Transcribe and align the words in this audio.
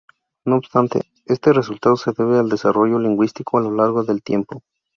No 0.45 0.55
obstante, 0.55 1.01
este 1.27 1.53
resultado 1.53 1.95
se 1.95 2.11
debe 2.17 2.39
al 2.39 2.49
desarrollo 2.49 2.97
lingüístico 2.97 3.59
a 3.59 3.61
lo 3.61 3.69
largo 3.69 4.03
del 4.03 4.23
tiempo. 4.23 4.63